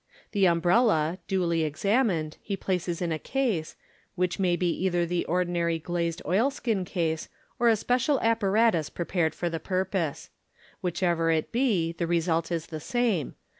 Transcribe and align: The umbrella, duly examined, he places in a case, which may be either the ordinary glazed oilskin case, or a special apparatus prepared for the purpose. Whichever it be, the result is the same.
The 0.31 0.45
umbrella, 0.47 1.19
duly 1.27 1.61
examined, 1.63 2.37
he 2.41 2.57
places 2.57 3.03
in 3.03 3.11
a 3.11 3.19
case, 3.19 3.75
which 4.15 4.39
may 4.39 4.55
be 4.55 4.67
either 4.83 5.05
the 5.05 5.25
ordinary 5.27 5.77
glazed 5.77 6.23
oilskin 6.25 6.85
case, 6.85 7.29
or 7.59 7.69
a 7.69 7.75
special 7.75 8.19
apparatus 8.21 8.89
prepared 8.89 9.35
for 9.35 9.47
the 9.47 9.59
purpose. 9.59 10.31
Whichever 10.81 11.29
it 11.29 11.51
be, 11.51 11.91
the 11.91 12.07
result 12.07 12.51
is 12.51 12.65
the 12.65 12.79
same. 12.79 13.35